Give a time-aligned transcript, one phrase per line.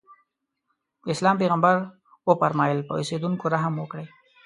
[1.03, 1.75] د اسلام پیغمبر
[2.27, 4.07] وفرمایل په اوسېدونکو رحم وکړئ.